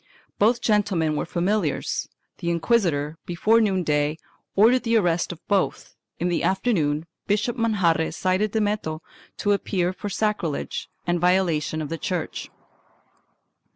Both 0.39 0.61
gentlemen 0.61 1.15
were 1.15 1.27
familiars. 1.27 2.09
The 2.39 2.49
inquisitor, 2.49 3.19
before 3.27 3.61
noon 3.61 3.83
day, 3.83 4.17
ordered 4.55 4.81
the 4.81 4.97
arrest 4.97 5.31
of 5.31 5.47
both; 5.47 5.93
in 6.17 6.27
the 6.27 6.41
afternoon 6.41 7.05
Bishop 7.27 7.55
Manjarre 7.55 8.11
cited 8.11 8.51
Dameto 8.53 9.01
to 9.37 9.51
appear 9.51 9.93
for 9.93 10.09
sacrilege 10.09 10.89
and 11.05 11.19
violation 11.19 11.83
of 11.83 11.89
the 11.89 11.99
church. 11.99 12.49